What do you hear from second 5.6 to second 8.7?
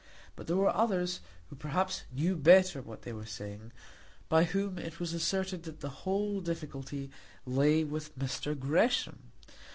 that the whole difficulty lay with Mr.